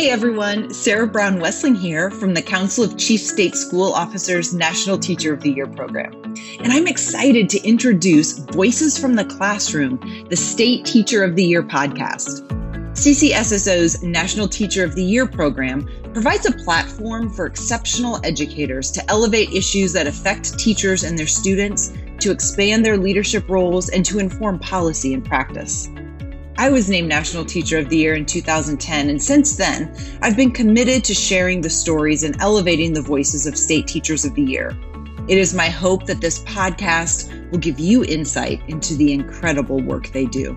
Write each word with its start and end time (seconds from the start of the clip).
Hey 0.00 0.08
everyone, 0.08 0.72
Sarah 0.72 1.06
Brown 1.06 1.40
Wessling 1.40 1.76
here 1.76 2.10
from 2.10 2.32
the 2.32 2.40
Council 2.40 2.82
of 2.82 2.96
Chief 2.96 3.20
State 3.20 3.54
School 3.54 3.92
Officers 3.92 4.54
National 4.54 4.96
Teacher 4.96 5.34
of 5.34 5.42
the 5.42 5.52
Year 5.52 5.66
program. 5.66 6.14
And 6.60 6.72
I'm 6.72 6.86
excited 6.86 7.50
to 7.50 7.62
introduce 7.68 8.38
Voices 8.38 8.96
from 8.96 9.14
the 9.14 9.26
Classroom, 9.26 10.00
the 10.30 10.36
State 10.36 10.86
Teacher 10.86 11.22
of 11.22 11.36
the 11.36 11.44
Year 11.44 11.62
podcast. 11.62 12.48
CCSSO's 12.94 14.02
National 14.02 14.48
Teacher 14.48 14.84
of 14.84 14.94
the 14.94 15.04
Year 15.04 15.26
program 15.26 15.86
provides 16.14 16.46
a 16.46 16.52
platform 16.52 17.28
for 17.28 17.44
exceptional 17.44 18.18
educators 18.24 18.90
to 18.92 19.10
elevate 19.10 19.52
issues 19.52 19.92
that 19.92 20.06
affect 20.06 20.58
teachers 20.58 21.04
and 21.04 21.18
their 21.18 21.26
students, 21.26 21.92
to 22.20 22.30
expand 22.30 22.86
their 22.86 22.96
leadership 22.96 23.46
roles, 23.50 23.90
and 23.90 24.06
to 24.06 24.18
inform 24.18 24.60
policy 24.60 25.12
and 25.12 25.26
practice. 25.26 25.90
I 26.60 26.68
was 26.68 26.90
named 26.90 27.08
National 27.08 27.46
Teacher 27.46 27.78
of 27.78 27.88
the 27.88 27.96
Year 27.96 28.14
in 28.14 28.26
2010, 28.26 29.08
and 29.08 29.22
since 29.22 29.56
then, 29.56 29.96
I've 30.20 30.36
been 30.36 30.50
committed 30.50 31.02
to 31.04 31.14
sharing 31.14 31.62
the 31.62 31.70
stories 31.70 32.22
and 32.22 32.36
elevating 32.38 32.92
the 32.92 33.00
voices 33.00 33.46
of 33.46 33.56
State 33.56 33.86
Teachers 33.86 34.26
of 34.26 34.34
the 34.34 34.42
Year. 34.42 34.78
It 35.26 35.38
is 35.38 35.54
my 35.54 35.70
hope 35.70 36.04
that 36.04 36.20
this 36.20 36.44
podcast 36.44 37.50
will 37.50 37.60
give 37.60 37.80
you 37.80 38.04
insight 38.04 38.60
into 38.68 38.94
the 38.94 39.10
incredible 39.10 39.80
work 39.80 40.08
they 40.08 40.26
do. 40.26 40.54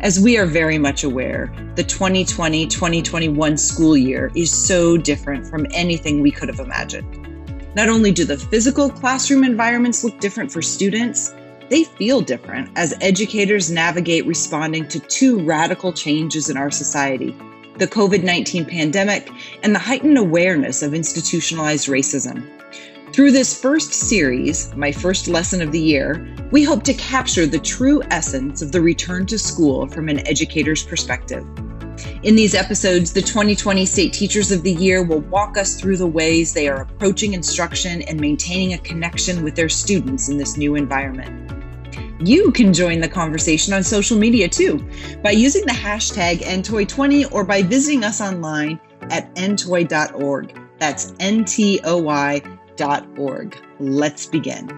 As 0.00 0.18
we 0.18 0.38
are 0.38 0.46
very 0.46 0.78
much 0.78 1.04
aware, 1.04 1.52
the 1.74 1.84
2020 1.84 2.66
2021 2.66 3.58
school 3.58 3.98
year 3.98 4.32
is 4.34 4.50
so 4.50 4.96
different 4.96 5.46
from 5.46 5.66
anything 5.72 6.22
we 6.22 6.30
could 6.30 6.48
have 6.48 6.60
imagined. 6.60 7.28
Not 7.76 7.90
only 7.90 8.10
do 8.10 8.24
the 8.24 8.38
physical 8.38 8.88
classroom 8.88 9.44
environments 9.44 10.02
look 10.02 10.18
different 10.18 10.50
for 10.50 10.62
students, 10.62 11.34
they 11.70 11.84
feel 11.84 12.20
different 12.20 12.68
as 12.76 12.94
educators 13.00 13.70
navigate 13.70 14.26
responding 14.26 14.86
to 14.88 15.00
two 15.00 15.42
radical 15.44 15.92
changes 15.92 16.50
in 16.50 16.56
our 16.56 16.70
society 16.70 17.34
the 17.78 17.86
COVID 17.86 18.22
19 18.22 18.66
pandemic 18.66 19.30
and 19.62 19.74
the 19.74 19.78
heightened 19.78 20.18
awareness 20.18 20.82
of 20.82 20.92
institutionalized 20.92 21.88
racism. 21.88 22.46
Through 23.14 23.32
this 23.32 23.58
first 23.58 23.94
series, 23.94 24.74
my 24.76 24.92
first 24.92 25.28
lesson 25.28 25.62
of 25.62 25.72
the 25.72 25.80
year, 25.80 26.36
we 26.50 26.62
hope 26.62 26.82
to 26.84 26.94
capture 26.94 27.46
the 27.46 27.58
true 27.58 28.02
essence 28.10 28.60
of 28.60 28.70
the 28.70 28.82
return 28.82 29.24
to 29.26 29.38
school 29.38 29.88
from 29.88 30.10
an 30.10 30.26
educator's 30.28 30.82
perspective. 30.82 31.42
In 32.22 32.36
these 32.36 32.54
episodes, 32.54 33.14
the 33.14 33.22
2020 33.22 33.86
State 33.86 34.12
Teachers 34.12 34.52
of 34.52 34.62
the 34.62 34.74
Year 34.74 35.02
will 35.02 35.20
walk 35.20 35.56
us 35.56 35.80
through 35.80 35.96
the 35.96 36.06
ways 36.06 36.52
they 36.52 36.68
are 36.68 36.82
approaching 36.82 37.32
instruction 37.32 38.02
and 38.02 38.20
maintaining 38.20 38.74
a 38.74 38.78
connection 38.78 39.42
with 39.42 39.54
their 39.54 39.70
students 39.70 40.28
in 40.28 40.36
this 40.36 40.58
new 40.58 40.74
environment. 40.74 41.39
You 42.22 42.52
can 42.52 42.74
join 42.74 43.00
the 43.00 43.08
conversation 43.08 43.72
on 43.72 43.82
social 43.82 44.18
media 44.18 44.46
too 44.46 44.86
by 45.22 45.30
using 45.30 45.64
the 45.64 45.72
hashtag 45.72 46.40
NTOY20 46.40 47.32
or 47.32 47.44
by 47.44 47.62
visiting 47.62 48.04
us 48.04 48.20
online 48.20 48.78
at 49.04 49.34
ntoy.org. 49.36 50.60
That's 50.78 51.14
N 51.18 51.46
T 51.46 51.80
O 51.84 51.96
Y.org. 51.96 53.56
Let's 53.78 54.26
begin. 54.26 54.68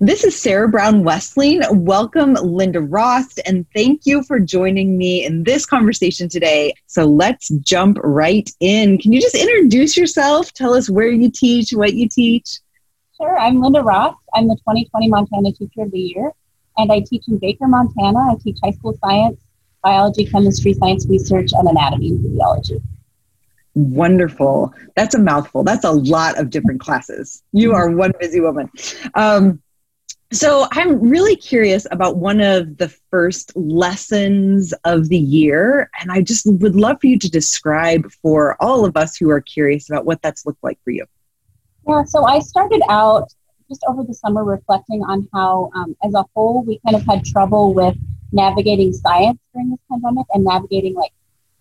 This 0.00 0.24
is 0.24 0.40
Sarah 0.40 0.68
Brown 0.68 1.04
Wessling. 1.04 1.62
Welcome, 1.70 2.34
Linda 2.34 2.80
Rost, 2.80 3.40
and 3.46 3.66
thank 3.72 4.02
you 4.04 4.24
for 4.24 4.40
joining 4.40 4.98
me 4.98 5.24
in 5.24 5.44
this 5.44 5.64
conversation 5.64 6.28
today. 6.28 6.74
So 6.86 7.04
let's 7.04 7.50
jump 7.60 7.98
right 8.02 8.50
in. 8.58 8.98
Can 8.98 9.12
you 9.12 9.20
just 9.20 9.36
introduce 9.36 9.96
yourself? 9.96 10.52
Tell 10.54 10.74
us 10.74 10.90
where 10.90 11.10
you 11.10 11.30
teach, 11.30 11.70
what 11.70 11.94
you 11.94 12.08
teach. 12.08 12.58
Sure. 13.16 13.38
I'm 13.38 13.62
Linda 13.62 13.82
Rost. 13.82 14.18
I'm 14.34 14.46
the 14.46 14.56
2020 14.56 15.08
Montana 15.08 15.50
Teacher 15.52 15.82
of 15.82 15.90
the 15.90 15.98
Year, 15.98 16.32
and 16.76 16.92
I 16.92 17.00
teach 17.00 17.28
in 17.28 17.38
Baker, 17.38 17.66
Montana. 17.66 18.18
I 18.32 18.34
teach 18.42 18.58
high 18.62 18.72
school 18.72 18.94
science, 19.02 19.40
biology, 19.82 20.26
chemistry, 20.26 20.74
science 20.74 21.06
research, 21.08 21.52
and 21.54 21.66
anatomy 21.66 22.10
and 22.10 22.22
physiology. 22.22 22.82
Wonderful. 23.74 24.74
That's 24.96 25.14
a 25.14 25.18
mouthful. 25.18 25.64
That's 25.64 25.84
a 25.84 25.92
lot 25.92 26.38
of 26.38 26.50
different 26.50 26.80
classes. 26.80 27.42
You 27.52 27.72
are 27.72 27.90
one 27.90 28.12
busy 28.20 28.40
woman. 28.40 28.70
Um, 29.14 29.62
so 30.30 30.66
I'm 30.72 31.00
really 31.00 31.36
curious 31.36 31.86
about 31.90 32.16
one 32.16 32.42
of 32.42 32.76
the 32.76 32.88
first 33.10 33.56
lessons 33.56 34.74
of 34.84 35.08
the 35.08 35.16
year, 35.16 35.88
and 36.00 36.12
I 36.12 36.20
just 36.20 36.44
would 36.44 36.76
love 36.76 36.98
for 37.00 37.06
you 37.06 37.18
to 37.18 37.30
describe 37.30 38.10
for 38.20 38.60
all 38.60 38.84
of 38.84 38.94
us 38.94 39.16
who 39.16 39.30
are 39.30 39.40
curious 39.40 39.88
about 39.88 40.04
what 40.04 40.20
that's 40.20 40.44
looked 40.44 40.62
like 40.62 40.78
for 40.84 40.90
you. 40.90 41.06
Yeah, 41.88 42.02
so 42.04 42.24
I 42.24 42.40
started 42.40 42.82
out 42.90 43.32
just 43.68 43.84
over 43.86 44.02
the 44.02 44.14
summer 44.14 44.44
reflecting 44.44 45.02
on 45.04 45.28
how, 45.32 45.70
um, 45.74 45.96
as 46.02 46.14
a 46.14 46.24
whole, 46.34 46.64
we 46.64 46.80
kind 46.84 46.96
of 46.96 47.06
had 47.06 47.24
trouble 47.24 47.74
with 47.74 47.96
navigating 48.32 48.92
science 48.92 49.38
during 49.52 49.70
this 49.70 49.78
pandemic 49.90 50.26
and 50.34 50.44
navigating 50.44 50.94
like 50.94 51.12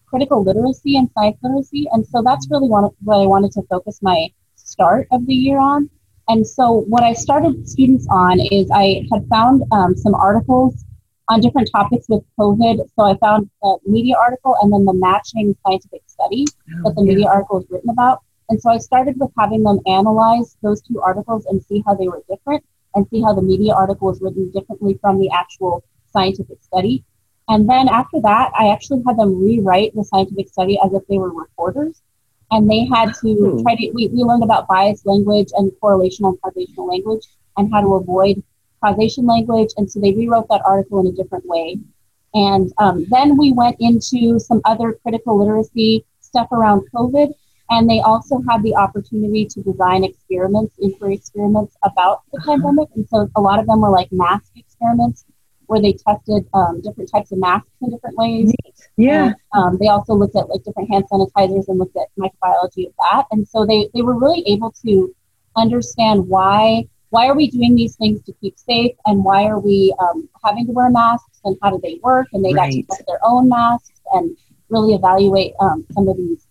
critical 0.07 0.43
literacy 0.43 0.97
and 0.97 1.09
science 1.13 1.37
literacy. 1.43 1.87
And 1.91 2.05
so 2.07 2.23
that's 2.23 2.47
really 2.49 2.69
what, 2.69 2.91
what 3.03 3.17
I 3.17 3.25
wanted 3.27 3.51
to 3.53 3.61
focus 3.69 3.99
my 4.01 4.29
start 4.55 5.07
of 5.11 5.25
the 5.27 5.33
year 5.35 5.59
on. 5.59 5.89
And 6.27 6.45
so 6.45 6.85
what 6.87 7.03
I 7.03 7.13
started 7.13 7.67
students 7.69 8.07
on 8.09 8.39
is 8.39 8.69
I 8.73 9.05
had 9.11 9.27
found 9.29 9.63
um, 9.71 9.95
some 9.95 10.15
articles 10.15 10.83
on 11.29 11.39
different 11.39 11.69
topics 11.71 12.07
with 12.09 12.23
COVID. 12.39 12.79
So 12.95 13.03
I 13.03 13.15
found 13.17 13.49
a 13.63 13.75
media 13.85 14.15
article 14.17 14.55
and 14.61 14.73
then 14.73 14.85
the 14.85 14.93
matching 14.93 15.55
scientific 15.65 16.01
study 16.07 16.45
that 16.83 16.95
the 16.95 17.03
media 17.03 17.27
article 17.27 17.57
was 17.57 17.67
written 17.69 17.91
about. 17.91 18.24
And 18.49 18.61
so 18.61 18.69
I 18.69 18.77
started 18.77 19.19
with 19.19 19.31
having 19.37 19.63
them 19.63 19.79
analyze 19.87 20.55
those 20.61 20.81
two 20.81 21.01
articles 21.01 21.45
and 21.45 21.63
see 21.63 21.83
how 21.85 21.95
they 21.95 22.07
were 22.07 22.23
different 22.29 22.63
and 22.93 23.07
see 23.09 23.21
how 23.21 23.33
the 23.33 23.41
media 23.41 23.73
article 23.73 24.07
was 24.07 24.21
written 24.21 24.51
differently 24.51 24.97
from 25.01 25.19
the 25.19 25.29
actual 25.31 25.83
scientific 26.11 26.61
study. 26.61 27.03
And 27.47 27.69
then 27.69 27.89
after 27.89 28.21
that, 28.21 28.51
I 28.57 28.69
actually 28.69 29.03
had 29.05 29.17
them 29.17 29.39
rewrite 29.41 29.93
the 29.95 30.03
scientific 30.03 30.47
study 30.49 30.79
as 30.83 30.93
if 30.93 31.05
they 31.07 31.17
were 31.17 31.33
reporters. 31.33 32.01
And 32.51 32.69
they 32.69 32.85
had 32.85 33.13
to 33.21 33.57
oh. 33.57 33.63
try 33.63 33.75
to, 33.75 33.91
we, 33.93 34.07
we 34.07 34.23
learned 34.23 34.43
about 34.43 34.67
biased 34.67 35.05
language 35.05 35.49
and 35.53 35.71
correlational 35.81 36.29
and 36.33 36.41
causational 36.41 36.89
language 36.89 37.25
and 37.57 37.71
how 37.71 37.81
to 37.81 37.95
avoid 37.95 38.43
causation 38.83 39.25
language. 39.25 39.69
And 39.77 39.91
so 39.91 39.99
they 39.99 40.13
rewrote 40.13 40.47
that 40.49 40.61
article 40.65 40.99
in 40.99 41.07
a 41.07 41.11
different 41.11 41.45
way. 41.45 41.77
And 42.33 42.71
um, 42.77 43.05
then 43.09 43.37
we 43.37 43.51
went 43.53 43.77
into 43.79 44.39
some 44.39 44.61
other 44.65 44.93
critical 45.01 45.39
literacy 45.39 46.05
stuff 46.19 46.51
around 46.51 46.87
COVID. 46.93 47.33
And 47.69 47.89
they 47.89 47.99
also 47.99 48.41
had 48.47 48.61
the 48.63 48.75
opportunity 48.75 49.45
to 49.45 49.61
design 49.61 50.03
experiments, 50.03 50.75
inquiry 50.79 51.15
experiments 51.15 51.75
about 51.83 52.21
the 52.31 52.39
uh-huh. 52.39 52.51
pandemic. 52.51 52.89
And 52.95 53.07
so 53.09 53.29
a 53.35 53.41
lot 53.41 53.59
of 53.59 53.65
them 53.65 53.81
were 53.81 53.89
like 53.89 54.11
mask 54.11 54.51
experiments 54.55 55.25
where 55.67 55.81
they 55.81 55.93
tested 55.93 56.47
um, 56.53 56.79
different 56.81 57.09
types 57.11 57.31
of 57.31 57.39
masks 57.39 57.69
in 57.81 57.89
different 57.89 58.15
ways. 58.17 58.53
Yeah. 58.97 59.25
And, 59.25 59.35
um, 59.53 59.77
they 59.79 59.87
also 59.87 60.13
looked 60.13 60.35
at 60.35 60.47
like 60.47 60.63
different 60.63 60.91
hand 60.91 61.05
sanitizers 61.11 61.67
and 61.67 61.79
looked 61.79 61.97
at 61.97 62.07
microbiology 62.19 62.87
of 62.87 62.93
that. 62.99 63.25
And 63.31 63.47
so 63.47 63.65
they, 63.65 63.89
they 63.95 64.03
were 64.03 64.17
really 64.17 64.43
able 64.47 64.71
to 64.85 65.15
understand 65.55 66.27
why 66.27 66.87
why 67.11 67.27
are 67.27 67.35
we 67.35 67.49
doing 67.49 67.75
these 67.75 67.95
things 67.95 68.21
to 68.23 68.33
keep 68.41 68.59
safe 68.59 68.93
and 69.05 69.23
why 69.23 69.45
are 69.45 69.59
we 69.59 69.95
um, 69.99 70.27
having 70.43 70.65
to 70.65 70.73
wear 70.73 70.89
masks 70.89 71.39
and 71.45 71.55
how 71.61 71.69
do 71.69 71.79
they 71.81 71.97
work 72.03 72.27
and 72.33 72.43
they 72.43 72.53
right. 72.53 72.71
got 72.71 72.75
to 72.75 72.83
test 72.83 73.03
their 73.07 73.19
own 73.23 73.47
masks 73.47 74.01
and 74.11 74.35
really 74.69 74.93
evaluate 74.93 75.53
um, 75.61 75.85
some 75.93 76.09
of 76.09 76.17
these 76.17 76.44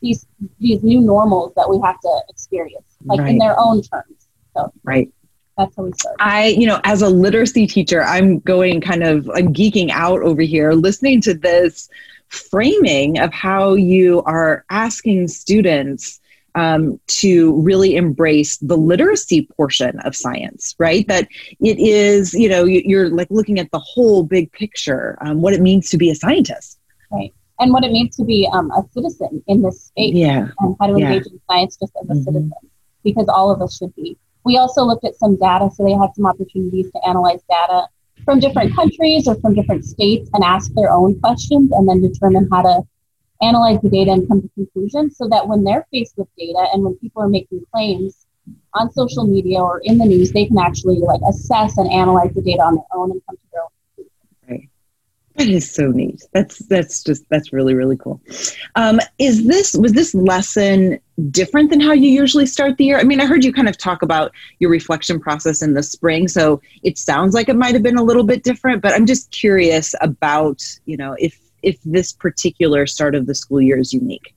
these 0.00 0.26
these 0.58 0.82
new 0.82 1.00
normals 1.00 1.52
that 1.56 1.68
we 1.68 1.78
have 1.84 2.00
to 2.00 2.22
experience, 2.28 2.96
like 3.04 3.20
right. 3.20 3.30
in 3.30 3.38
their 3.38 3.58
own 3.58 3.82
terms. 3.82 4.28
So 4.56 4.72
right. 4.82 5.10
That's 5.58 5.76
how 5.76 5.82
we 5.82 5.92
start. 5.92 6.16
I, 6.20 6.46
you 6.48 6.66
know, 6.66 6.80
as 6.84 7.02
a 7.02 7.08
literacy 7.08 7.66
teacher, 7.66 8.02
I'm 8.02 8.38
going 8.40 8.80
kind 8.80 9.02
of, 9.02 9.28
I'm 9.34 9.52
geeking 9.52 9.90
out 9.90 10.22
over 10.22 10.40
here 10.40 10.72
listening 10.72 11.20
to 11.22 11.34
this 11.34 11.90
framing 12.28 13.18
of 13.18 13.32
how 13.32 13.74
you 13.74 14.22
are 14.22 14.64
asking 14.70 15.28
students 15.28 16.18
um, 16.54 16.98
to 17.08 17.60
really 17.60 17.96
embrace 17.96 18.56
the 18.58 18.76
literacy 18.76 19.48
portion 19.54 20.00
of 20.00 20.16
science, 20.16 20.74
right? 20.78 21.06
That 21.08 21.28
it 21.60 21.78
is, 21.78 22.32
you 22.32 22.48
know, 22.48 22.64
you're 22.64 23.10
like 23.10 23.28
looking 23.30 23.58
at 23.58 23.70
the 23.70 23.78
whole 23.80 24.22
big 24.24 24.50
picture, 24.52 25.18
um, 25.20 25.42
what 25.42 25.52
it 25.52 25.60
means 25.60 25.90
to 25.90 25.98
be 25.98 26.10
a 26.10 26.14
scientist. 26.14 26.78
Right 27.12 27.34
and 27.60 27.72
what 27.72 27.84
it 27.84 27.92
means 27.92 28.16
to 28.16 28.24
be 28.24 28.48
um, 28.52 28.70
a 28.72 28.82
citizen 28.92 29.42
in 29.46 29.62
this 29.62 29.84
space 29.84 30.14
yeah. 30.14 30.48
and 30.60 30.76
how 30.80 30.86
to 30.86 30.98
yeah. 30.98 31.12
engage 31.12 31.26
in 31.26 31.40
science 31.48 31.76
just 31.76 31.92
as 32.02 32.08
a 32.08 32.12
mm-hmm. 32.12 32.24
citizen 32.24 32.52
because 33.04 33.28
all 33.28 33.50
of 33.50 33.62
us 33.62 33.76
should 33.76 33.94
be. 33.94 34.16
We 34.44 34.56
also 34.56 34.82
looked 34.84 35.04
at 35.04 35.16
some 35.16 35.36
data, 35.36 35.70
so 35.74 35.84
they 35.84 35.92
had 35.92 36.14
some 36.16 36.26
opportunities 36.26 36.90
to 36.92 37.00
analyze 37.06 37.42
data 37.48 37.86
from 38.24 38.40
different 38.40 38.74
countries 38.74 39.28
or 39.28 39.36
from 39.36 39.54
different 39.54 39.84
states 39.84 40.30
and 40.32 40.42
ask 40.42 40.72
their 40.72 40.90
own 40.90 41.18
questions 41.20 41.70
and 41.72 41.88
then 41.88 42.00
determine 42.00 42.48
how 42.50 42.62
to 42.62 42.82
analyze 43.42 43.80
the 43.82 43.88
data 43.88 44.12
and 44.12 44.28
come 44.28 44.42
to 44.42 44.48
conclusions 44.54 45.16
so 45.16 45.28
that 45.28 45.46
when 45.46 45.64
they're 45.64 45.86
faced 45.90 46.14
with 46.16 46.28
data 46.38 46.66
and 46.72 46.82
when 46.82 46.94
people 46.96 47.22
are 47.22 47.28
making 47.28 47.62
claims 47.72 48.26
on 48.74 48.90
social 48.92 49.26
media 49.26 49.60
or 49.60 49.80
in 49.84 49.98
the 49.98 50.04
news, 50.04 50.32
they 50.32 50.46
can 50.46 50.58
actually 50.58 50.98
like 50.98 51.20
assess 51.28 51.78
and 51.78 51.90
analyze 51.90 52.32
the 52.34 52.42
data 52.42 52.62
on 52.62 52.74
their 52.74 52.84
own 52.94 53.10
and 53.10 53.20
come 53.26 53.36
to 53.36 53.49
that 55.40 55.48
is 55.48 55.70
so 55.70 55.88
neat. 55.88 56.22
That's 56.32 56.58
that's 56.66 57.02
just 57.02 57.28
that's 57.30 57.52
really 57.52 57.74
really 57.74 57.96
cool. 57.96 58.20
Um, 58.76 59.00
is 59.18 59.46
this 59.46 59.74
was 59.74 59.92
this 59.92 60.14
lesson 60.14 61.00
different 61.30 61.70
than 61.70 61.80
how 61.80 61.92
you 61.92 62.10
usually 62.10 62.46
start 62.46 62.76
the 62.76 62.84
year? 62.84 62.98
I 62.98 63.04
mean, 63.04 63.20
I 63.20 63.26
heard 63.26 63.44
you 63.44 63.52
kind 63.52 63.68
of 63.68 63.76
talk 63.76 64.02
about 64.02 64.32
your 64.58 64.70
reflection 64.70 65.18
process 65.18 65.62
in 65.62 65.74
the 65.74 65.82
spring, 65.82 66.28
so 66.28 66.60
it 66.82 66.98
sounds 66.98 67.34
like 67.34 67.48
it 67.48 67.56
might 67.56 67.74
have 67.74 67.82
been 67.82 67.98
a 67.98 68.02
little 68.02 68.24
bit 68.24 68.42
different. 68.42 68.82
But 68.82 68.92
I'm 68.92 69.06
just 69.06 69.30
curious 69.30 69.94
about 70.00 70.62
you 70.84 70.96
know 70.96 71.16
if 71.18 71.40
if 71.62 71.78
this 71.84 72.12
particular 72.12 72.86
start 72.86 73.14
of 73.14 73.26
the 73.26 73.34
school 73.34 73.60
year 73.60 73.78
is 73.78 73.92
unique? 73.92 74.34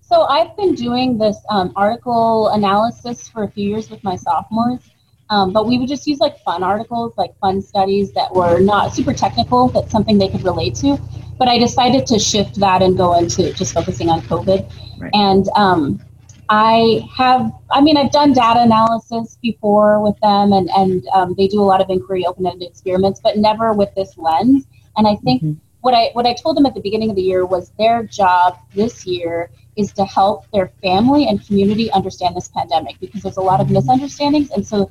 So 0.00 0.22
I've 0.22 0.54
been 0.56 0.74
doing 0.74 1.18
this 1.18 1.36
um, 1.48 1.72
article 1.74 2.48
analysis 2.48 3.28
for 3.28 3.44
a 3.44 3.50
few 3.50 3.68
years 3.68 3.90
with 3.90 4.04
my 4.04 4.16
sophomores, 4.16 4.90
um, 5.32 5.50
but 5.50 5.66
we 5.66 5.78
would 5.78 5.88
just 5.88 6.06
use 6.06 6.20
like 6.20 6.38
fun 6.40 6.62
articles, 6.62 7.14
like 7.16 7.34
fun 7.38 7.62
studies 7.62 8.12
that 8.12 8.34
were 8.34 8.60
not 8.60 8.92
super 8.92 9.14
technical, 9.14 9.66
but 9.66 9.90
something 9.90 10.18
they 10.18 10.28
could 10.28 10.44
relate 10.44 10.74
to. 10.76 10.98
But 11.38 11.48
I 11.48 11.56
decided 11.58 12.06
to 12.08 12.18
shift 12.18 12.60
that 12.60 12.82
and 12.82 12.98
go 12.98 13.14
into 13.14 13.50
just 13.54 13.72
focusing 13.72 14.10
on 14.10 14.20
COVID. 14.20 14.70
Right. 14.98 15.10
And 15.14 15.48
um, 15.56 16.02
I 16.50 17.00
have, 17.16 17.50
I 17.70 17.80
mean, 17.80 17.96
I've 17.96 18.12
done 18.12 18.34
data 18.34 18.60
analysis 18.60 19.38
before 19.40 20.02
with 20.02 20.20
them, 20.20 20.52
and 20.52 20.68
and 20.76 21.02
um, 21.14 21.34
they 21.38 21.48
do 21.48 21.62
a 21.62 21.68
lot 21.72 21.80
of 21.80 21.88
inquiry 21.88 22.26
open-ended 22.26 22.68
experiments, 22.68 23.18
but 23.18 23.38
never 23.38 23.72
with 23.72 23.88
this 23.94 24.18
lens. 24.18 24.66
And 24.98 25.08
I 25.08 25.16
think 25.24 25.42
mm-hmm. 25.42 25.58
what 25.80 25.94
I 25.94 26.10
what 26.12 26.26
I 26.26 26.34
told 26.34 26.58
them 26.58 26.66
at 26.66 26.74
the 26.74 26.82
beginning 26.82 27.08
of 27.08 27.16
the 27.16 27.22
year 27.22 27.46
was 27.46 27.72
their 27.78 28.02
job 28.02 28.58
this 28.74 29.06
year 29.06 29.50
is 29.76 29.94
to 29.94 30.04
help 30.04 30.44
their 30.52 30.70
family 30.82 31.26
and 31.26 31.44
community 31.46 31.90
understand 31.92 32.36
this 32.36 32.48
pandemic 32.48 33.00
because 33.00 33.22
there's 33.22 33.38
a 33.38 33.40
lot 33.40 33.60
of 33.60 33.68
mm-hmm. 33.68 33.76
misunderstandings. 33.76 34.50
And 34.50 34.66
so, 34.66 34.90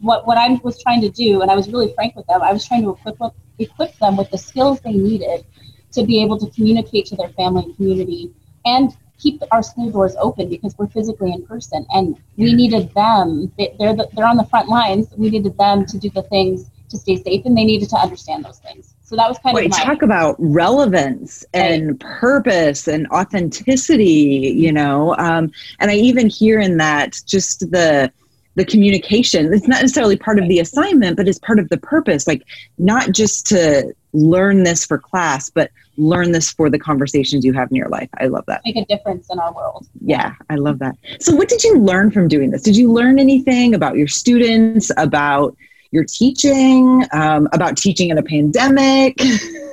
what 0.00 0.26
what 0.26 0.38
I 0.38 0.58
was 0.62 0.82
trying 0.82 1.00
to 1.02 1.10
do, 1.10 1.42
and 1.42 1.50
I 1.50 1.54
was 1.54 1.68
really 1.68 1.92
frank 1.94 2.16
with 2.16 2.26
them, 2.26 2.42
I 2.42 2.52
was 2.52 2.66
trying 2.66 2.82
to 2.82 2.90
equip 2.90 3.18
equip 3.58 3.96
them 3.98 4.16
with 4.16 4.30
the 4.30 4.38
skills 4.38 4.80
they 4.80 4.92
needed 4.92 5.44
to 5.92 6.04
be 6.04 6.22
able 6.22 6.38
to 6.38 6.50
communicate 6.50 7.06
to 7.06 7.16
their 7.16 7.28
family 7.30 7.64
and 7.64 7.76
community 7.76 8.32
and 8.64 8.96
keep 9.18 9.42
our 9.50 9.62
school 9.62 9.90
doors 9.90 10.16
open 10.18 10.48
because 10.48 10.76
we're 10.78 10.88
physically 10.88 11.32
in 11.32 11.44
person. 11.46 11.86
And 11.90 12.16
we 12.36 12.54
needed 12.54 12.92
them 12.94 13.52
they're 13.58 13.94
the, 13.94 14.08
they're 14.14 14.26
on 14.26 14.36
the 14.36 14.46
front 14.46 14.68
lines. 14.68 15.08
We 15.16 15.30
needed 15.30 15.56
them 15.58 15.84
to 15.86 15.98
do 15.98 16.10
the 16.10 16.22
things 16.22 16.70
to 16.88 16.96
stay 16.96 17.16
safe 17.16 17.44
and 17.44 17.56
they 17.56 17.64
needed 17.64 17.88
to 17.90 17.96
understand 17.96 18.44
those 18.44 18.58
things. 18.58 18.94
So 19.02 19.16
that 19.16 19.28
was 19.28 19.38
kind 19.38 19.54
Wait, 19.54 19.66
of 19.66 19.70
my, 19.72 19.84
talk 19.84 20.02
about 20.02 20.36
relevance 20.38 21.44
and 21.52 21.88
right. 21.88 22.00
purpose 22.00 22.86
and 22.86 23.08
authenticity 23.08 24.54
you 24.56 24.72
know 24.72 25.16
um, 25.16 25.50
and 25.80 25.90
i 25.90 25.94
even 25.94 26.28
hear 26.28 26.60
in 26.60 26.76
that 26.76 27.20
just 27.26 27.72
the 27.72 28.12
the 28.56 28.64
communication. 28.64 29.52
It's 29.52 29.68
not 29.68 29.80
necessarily 29.80 30.16
part 30.16 30.38
of 30.38 30.48
the 30.48 30.58
assignment 30.58 31.16
but 31.16 31.28
it's 31.28 31.38
part 31.38 31.58
of 31.58 31.68
the 31.68 31.78
purpose. 31.78 32.26
Like 32.26 32.42
not 32.78 33.12
just 33.12 33.46
to 33.48 33.94
learn 34.12 34.64
this 34.64 34.84
for 34.84 34.98
class 34.98 35.50
but 35.50 35.70
learn 35.96 36.32
this 36.32 36.50
for 36.50 36.70
the 36.70 36.78
conversations 36.78 37.44
you 37.44 37.52
have 37.52 37.70
in 37.70 37.76
your 37.76 37.88
life. 37.88 38.08
I 38.18 38.26
love 38.26 38.44
that. 38.46 38.62
Make 38.64 38.76
a 38.76 38.84
difference 38.86 39.28
in 39.30 39.38
our 39.38 39.52
world. 39.52 39.86
Yeah 40.00 40.34
i 40.48 40.56
love 40.56 40.78
that. 40.80 40.96
So 41.20 41.34
what 41.34 41.48
did 41.48 41.62
you 41.62 41.78
learn 41.78 42.10
from 42.10 42.28
doing 42.28 42.50
this? 42.50 42.62
Did 42.62 42.76
you 42.76 42.92
learn 42.92 43.18
anything 43.18 43.74
about 43.74 43.96
your 43.96 44.08
students 44.08 44.90
about 44.96 45.56
your 45.90 46.04
teaching 46.04 47.04
um, 47.12 47.48
about 47.52 47.76
teaching 47.76 48.10
in 48.10 48.18
a 48.18 48.22
pandemic 48.22 49.20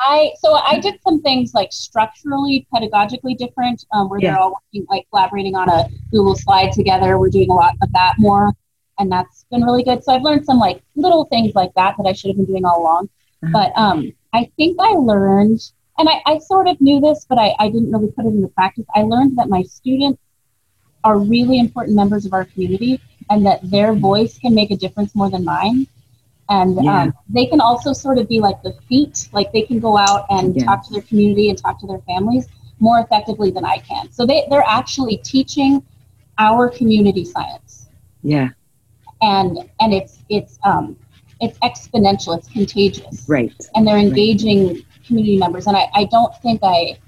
I 0.00 0.32
so 0.38 0.54
I 0.54 0.78
did 0.78 1.00
some 1.02 1.22
things 1.22 1.54
like 1.54 1.72
structurally, 1.72 2.66
pedagogically 2.74 3.36
different, 3.36 3.84
um, 3.92 4.08
where 4.08 4.20
yeah. 4.20 4.32
they're 4.32 4.40
all 4.40 4.52
working 4.52 4.86
like 4.90 5.06
collaborating 5.10 5.54
on 5.54 5.68
a 5.68 5.88
Google 6.10 6.34
slide 6.34 6.72
together. 6.72 7.18
We're 7.18 7.30
doing 7.30 7.50
a 7.50 7.54
lot 7.54 7.74
of 7.82 7.92
that 7.92 8.14
more, 8.18 8.52
and 8.98 9.10
that's 9.10 9.46
been 9.50 9.62
really 9.62 9.82
good. 9.82 10.04
So 10.04 10.12
I've 10.12 10.22
learned 10.22 10.44
some 10.44 10.58
like 10.58 10.82
little 10.96 11.24
things 11.26 11.54
like 11.54 11.72
that 11.76 11.96
that 11.96 12.06
I 12.06 12.12
should 12.12 12.28
have 12.28 12.36
been 12.36 12.46
doing 12.46 12.64
all 12.64 12.82
along. 12.82 13.08
Uh-huh. 13.42 13.52
But 13.52 13.72
um, 13.80 14.12
I 14.34 14.50
think 14.56 14.76
I 14.80 14.90
learned, 14.90 15.60
and 15.98 16.08
I, 16.08 16.20
I 16.26 16.38
sort 16.38 16.68
of 16.68 16.80
knew 16.80 17.00
this, 17.00 17.24
but 17.28 17.38
I, 17.38 17.54
I 17.58 17.68
didn't 17.68 17.90
really 17.90 18.10
put 18.12 18.26
it 18.26 18.28
into 18.28 18.48
practice. 18.48 18.84
I 18.94 19.02
learned 19.02 19.38
that 19.38 19.48
my 19.48 19.62
students 19.62 20.20
are 21.04 21.18
really 21.18 21.58
important 21.58 21.96
members 21.96 22.26
of 22.26 22.34
our 22.34 22.44
community, 22.44 23.00
and 23.30 23.46
that 23.46 23.60
their 23.70 23.94
voice 23.94 24.38
can 24.38 24.54
make 24.54 24.70
a 24.70 24.76
difference 24.76 25.14
more 25.14 25.30
than 25.30 25.44
mine 25.44 25.86
and 26.48 26.82
yeah. 26.82 27.02
um, 27.02 27.14
they 27.28 27.46
can 27.46 27.60
also 27.60 27.92
sort 27.92 28.18
of 28.18 28.28
be 28.28 28.40
like 28.40 28.62
the 28.62 28.72
feet 28.88 29.28
like 29.32 29.52
they 29.52 29.62
can 29.62 29.78
go 29.78 29.96
out 29.96 30.26
and 30.30 30.56
yeah. 30.56 30.64
talk 30.64 30.86
to 30.86 30.92
their 30.92 31.02
community 31.02 31.48
and 31.48 31.58
talk 31.58 31.78
to 31.80 31.86
their 31.86 32.00
families 32.00 32.46
more 32.78 33.00
effectively 33.00 33.50
than 33.50 33.64
i 33.64 33.78
can 33.78 34.10
so 34.12 34.26
they, 34.26 34.46
they're 34.50 34.64
actually 34.66 35.16
teaching 35.18 35.82
our 36.38 36.68
community 36.68 37.24
science 37.24 37.88
yeah 38.22 38.48
and 39.22 39.58
and 39.80 39.92
it's 39.92 40.18
it's 40.28 40.58
um 40.64 40.96
it's 41.40 41.58
exponential 41.60 42.36
it's 42.36 42.48
contagious 42.48 43.24
right 43.28 43.54
and 43.74 43.86
they're 43.86 43.98
engaging 43.98 44.68
right. 44.68 44.84
community 45.06 45.36
members 45.36 45.66
and 45.66 45.76
I, 45.76 45.88
I 45.94 46.04
don't 46.04 46.34
think 46.42 46.60
i 46.62 46.98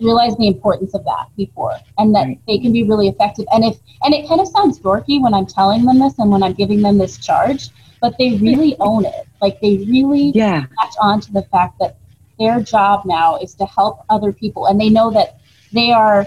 realized 0.00 0.38
the 0.38 0.48
importance 0.48 0.94
of 0.94 1.04
that 1.04 1.28
before 1.36 1.76
and 1.98 2.14
that 2.14 2.24
right. 2.24 2.40
they 2.46 2.58
can 2.58 2.72
be 2.72 2.82
really 2.82 3.08
effective 3.08 3.46
and 3.52 3.64
if 3.64 3.78
and 4.02 4.12
it 4.12 4.26
kind 4.28 4.40
of 4.40 4.48
sounds 4.48 4.80
dorky 4.80 5.22
when 5.22 5.32
i'm 5.34 5.46
telling 5.46 5.84
them 5.84 5.98
this 5.98 6.18
and 6.18 6.30
when 6.30 6.42
i'm 6.42 6.52
giving 6.52 6.82
them 6.82 6.98
this 6.98 7.18
charge 7.18 7.70
but 8.04 8.18
they 8.18 8.34
really 8.34 8.76
own 8.80 9.06
it. 9.06 9.26
Like 9.40 9.58
they 9.62 9.78
really 9.78 10.30
yeah. 10.34 10.66
latch 10.78 10.94
on 11.00 11.22
to 11.22 11.32
the 11.32 11.40
fact 11.44 11.78
that 11.78 11.96
their 12.38 12.60
job 12.60 13.06
now 13.06 13.38
is 13.38 13.54
to 13.54 13.64
help 13.64 14.04
other 14.10 14.30
people, 14.30 14.66
and 14.66 14.78
they 14.78 14.90
know 14.90 15.10
that 15.12 15.38
they 15.72 15.90
are 15.90 16.26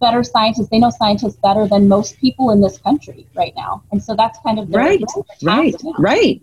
better 0.00 0.22
scientists. 0.22 0.68
They 0.68 0.78
know 0.78 0.90
scientists 0.90 1.34
better 1.42 1.66
than 1.66 1.88
most 1.88 2.20
people 2.20 2.52
in 2.52 2.60
this 2.60 2.78
country 2.78 3.26
right 3.34 3.52
now, 3.56 3.82
and 3.90 4.00
so 4.00 4.14
that's 4.14 4.38
kind 4.46 4.60
of 4.60 4.72
right, 4.72 5.02
right, 5.42 5.74
right. 5.98 6.40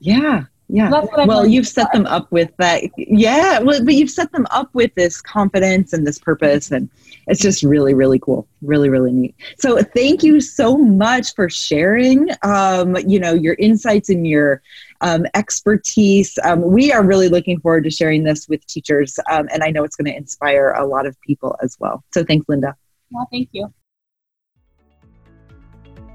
Yeah, 0.00 0.44
yeah. 0.68 0.90
Well, 0.90 1.46
you've 1.46 1.66
set 1.66 1.90
them 1.92 2.06
up 2.06 2.30
with 2.30 2.50
that. 2.58 2.82
Yeah. 2.98 3.58
Well, 3.60 3.82
but 3.84 3.94
you've 3.94 4.10
set 4.10 4.32
them 4.32 4.46
up 4.50 4.68
with 4.74 4.94
this 4.94 5.20
confidence 5.20 5.94
and 5.94 6.06
this 6.06 6.18
purpose. 6.18 6.70
And 6.70 6.90
it's 7.26 7.40
just 7.40 7.62
really, 7.62 7.94
really 7.94 8.18
cool. 8.18 8.46
Really, 8.60 8.90
really 8.90 9.12
neat. 9.12 9.34
So 9.58 9.82
thank 9.82 10.22
you 10.22 10.40
so 10.42 10.76
much 10.76 11.34
for 11.34 11.48
sharing, 11.48 12.28
um, 12.42 12.96
you 13.06 13.18
know, 13.18 13.32
your 13.32 13.54
insights 13.58 14.10
and 14.10 14.26
your 14.26 14.62
um, 15.00 15.24
expertise. 15.34 16.38
Um, 16.44 16.60
we 16.60 16.92
are 16.92 17.02
really 17.02 17.28
looking 17.28 17.60
forward 17.60 17.84
to 17.84 17.90
sharing 17.90 18.24
this 18.24 18.46
with 18.46 18.66
teachers. 18.66 19.18
Um, 19.30 19.48
and 19.52 19.62
I 19.62 19.70
know 19.70 19.84
it's 19.84 19.96
going 19.96 20.10
to 20.12 20.16
inspire 20.16 20.72
a 20.72 20.84
lot 20.84 21.06
of 21.06 21.18
people 21.22 21.56
as 21.62 21.78
well. 21.80 22.04
So 22.12 22.24
thanks, 22.24 22.46
Linda. 22.46 22.76
Well, 23.10 23.26
thank 23.32 23.48
you. 23.52 23.72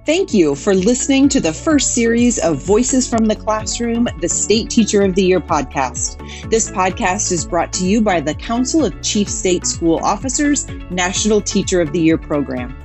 Thank 0.05 0.33
you 0.33 0.55
for 0.55 0.75
listening 0.75 1.29
to 1.29 1.39
the 1.39 1.53
first 1.53 1.95
series 1.95 2.37
of 2.37 2.61
Voices 2.61 3.09
from 3.09 3.23
the 3.23 3.37
Classroom, 3.37 4.09
the 4.19 4.27
State 4.27 4.69
Teacher 4.69 5.01
of 5.01 5.15
the 5.15 5.23
Year 5.23 5.39
podcast. 5.39 6.19
This 6.49 6.69
podcast 6.69 7.31
is 7.31 7.45
brought 7.45 7.71
to 7.71 7.85
you 7.85 8.01
by 8.01 8.19
the 8.19 8.35
Council 8.35 8.83
of 8.83 9.01
Chief 9.01 9.29
State 9.29 9.65
School 9.65 9.99
Officers 10.03 10.67
National 10.89 11.39
Teacher 11.39 11.79
of 11.79 11.93
the 11.93 12.01
Year 12.01 12.17
program. 12.17 12.77